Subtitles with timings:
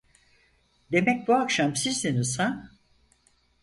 [0.91, 2.71] Demek bu akşam sizdiniz ha?